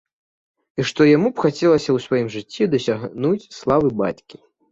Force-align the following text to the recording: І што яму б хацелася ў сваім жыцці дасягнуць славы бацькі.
І 0.79 0.85
што 0.91 1.01
яму 1.07 1.29
б 1.39 1.43
хацелася 1.43 1.89
ў 1.93 1.99
сваім 2.07 2.27
жыцці 2.37 2.69
дасягнуць 2.73 3.49
славы 3.61 3.95
бацькі. 4.03 4.35